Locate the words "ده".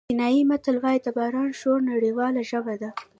2.81-2.89